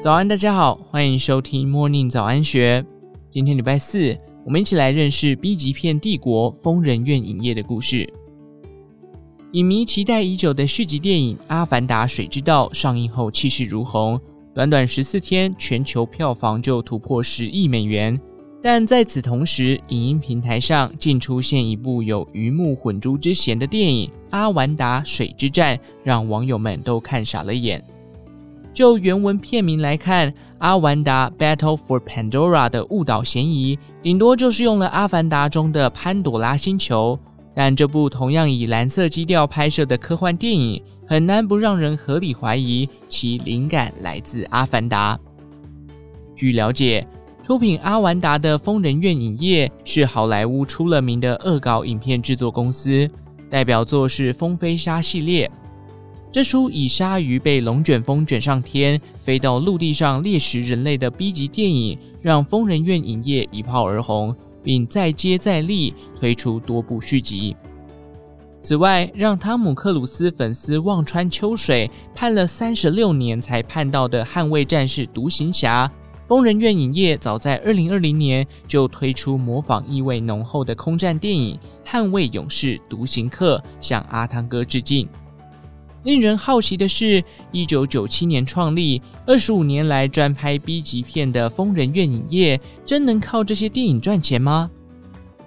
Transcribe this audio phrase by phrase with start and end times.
[0.00, 2.82] 早安，大家好，欢迎收听 Morning 早安学。
[3.30, 4.16] 今天礼拜四，
[4.46, 8.10] 我们一起来认识 B 级片帝国疯人院影业的故事。
[9.52, 14.18] 影迷期待已久的续集电影《阿凡达：水之道》上映后气势如虹，
[14.54, 18.18] 短短十四天，全球票房就突破十亿美元。
[18.62, 27.84] 但在此同时，影音平台上竟出现一部有鱼目混珠之嫌的电影《阿凡达：水之战》，让网友们都看傻了眼。
[28.72, 37.18] 就原文片名来看，《阿凡达：Battle for Pandora》的误导嫌疑，顶多就是用了《阿凡达》中的潘朵拉星球。
[37.52, 45.16] 但这部同样以蓝色基调拍摄的科幻电影，很难不让人合理怀疑其灵感来自《阿凡达》。
[46.34, 47.04] 据了解，
[47.42, 53.10] 出品《阿凡达》的疯人院影业是好莱坞出了名的恶搞影片制作公司，
[53.50, 55.50] 代表作是《风飞沙》系列。
[56.32, 67.56] 这出以鲨鱼被龙卷风卷上天，飞到陆地上猎食人类的 B 级电影，让疯人院影业一炮而红，并再接再厉，推出多部续集。
[68.60, 75.88] 此外，让汤姆克鲁斯粉丝望穿秋水，盼了三十六年才盼到的《捍卫战士：独行侠》，
[76.28, 81.58] 疯人院影业早在二零二零年就推出模仿意味浓厚的空战电影
[81.90, 85.08] 《捍卫勇士：独行客》，向阿汤哥致敬。
[86.02, 94.70] 令人好奇的是，一九九七年创立、二十五年来专拍 B 级片的疯人院影业，真能靠这些电影赚钱吗？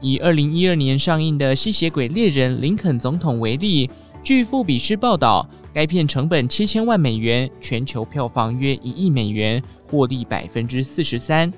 [0.00, 3.88] 以二零一二年上映的《吸血鬼猎人：林肯总统》为例，
[4.24, 11.52] 据富比士报道，该片成本七千万美元，全球票房约一亿美元，获利百分之四十三。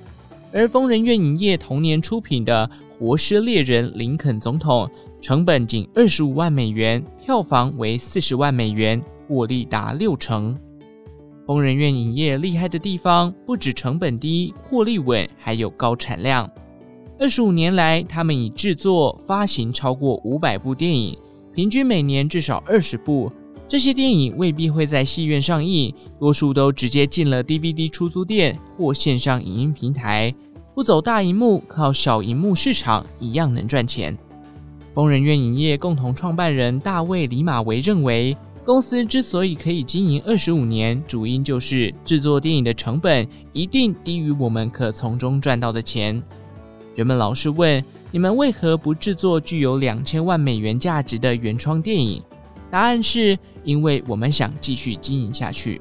[0.52, 4.86] 而疯人院影业同年出品的《活尸猎人：林肯总统》。
[5.22, 10.58] 成本仅二十五万美元，票房为四十万美元，获利达六成。
[11.46, 16.50] 疯人院影业厉害的地方不止成本低、获利稳，还有高产量。
[17.20, 21.16] 二十五年来，他们已制作、发行超过五百部电影，
[21.54, 23.30] 平均每年至少二十部。
[23.68, 30.34] 这些电影未必会在戏院上映，多数都直接进了 DVD 出租店或线上影音平台，
[30.74, 34.18] 不走大荧幕，靠小荧幕市场一样能赚钱。
[34.94, 46.22] 疯人院影业共同创办人大卫·李马维认为，公司之所以可以经营二十五年，主因就是制作电影的成本一定低于我们可从中赚到的钱。
[46.94, 52.22] 人们老是问，你们为何不制作具有两千万美元价值的原创电影？
[52.70, 55.80] 答案是因为我们想继续经营下去。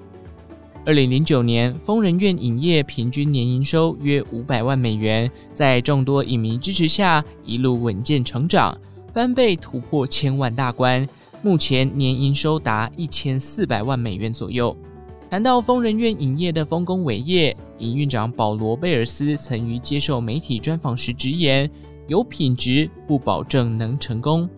[0.85, 8.75] 二零零九年，疯人院影业平均年营收约五百万美元，在众多影迷支持下，一路稳健成长。
[9.13, 11.05] 翻倍突破千万大关，
[11.41, 14.75] 目前年营收达一千四百万美元左右。
[15.29, 21.69] 谈到疯人院影业的丰功伟业，营运长保罗贝尔斯曾于接受媒体专访时直言
[22.07, 24.49] ：“有品质不保证能成功。”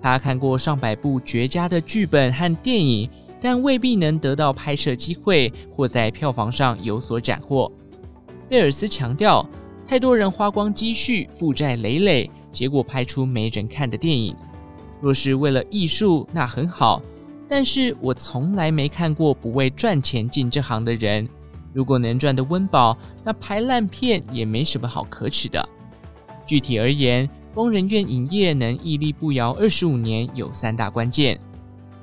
[0.00, 7.70] 他看过上百部绝佳的剧本和电影，但未必能得到拍摄机会或在票房上有所斩获。
[8.48, 9.44] 贝尔斯强调
[9.86, 14.34] ：“太多人花光积蓄，负债累累。”结果拍出没人看的电影，
[15.02, 17.02] 若是为了艺术，那很好。
[17.46, 21.28] 但是我从来没看过不为赚钱进这行的人。
[21.74, 25.68] 如果能赚得温饱，那拍烂片也没什么好可耻的。
[26.46, 31.38] 具体而言，工人院影业能屹立不摇二十五年，有三大关键：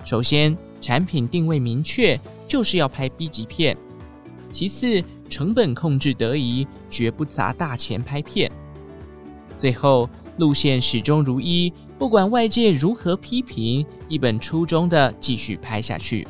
[0.04, 3.76] 首先，产品定位明确，就是要拍 B 级片；
[4.52, 8.48] 其次，成本控制得宜，绝不砸大钱拍片；
[9.58, 10.08] 最后。
[10.38, 16.28] 路线始终如一，不管外界如何批评，一本初衷的继续拍下去。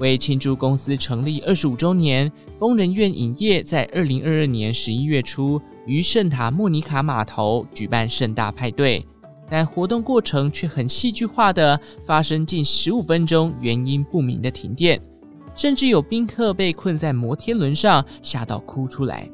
[0.00, 9.06] 为庆祝公司成立二十五周年，疯人院影业在二零二二年十一月初于圣塔莫尼卡码头举办盛大派对，
[9.48, 15.00] 但活动过程却很戏剧化的发生近十五分钟原因不明的停电，
[15.54, 19.28] 甚至有宾客被困在摩天轮上，吓到哭出来。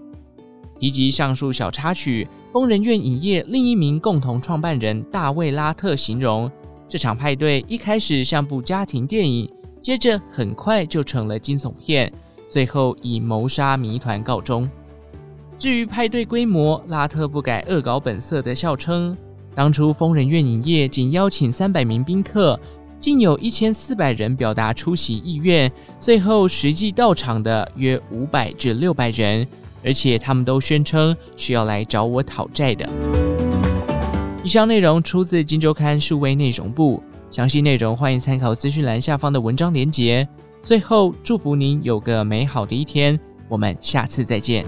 [0.78, 6.50] 提及上述小插曲，疯人院影业另一名共同创办人大卫·拉特形容，
[6.88, 12.12] 这场派对一开始像部家庭电影，接着很快就成了惊悚片，
[12.48, 14.68] 最后以谋杀谜团告终。
[15.58, 19.16] 至于派对规模，拉特不改恶搞本色的笑称，
[19.54, 22.60] 当初疯人院影业仅邀请三百名宾客，
[23.06, 25.70] 竟有一千四百人表达出席意愿，
[26.00, 29.46] 最后实际到场的约五百至六百人。
[29.84, 32.84] 而且他们都宣称是要来找我讨债的。
[34.42, 37.00] 以上内容出自《金周刊》数位内容部，
[37.30, 40.26] 详细内容欢迎参考资讯栏下方的文章连结。
[40.60, 43.16] 最后，祝福您有个美好的一天，
[43.48, 44.66] 我们下次再见。